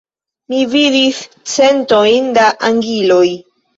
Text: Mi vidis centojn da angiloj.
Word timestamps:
Mi 0.53 0.61
vidis 0.71 1.19
centojn 1.53 2.33
da 2.39 2.47
angiloj. 2.71 3.27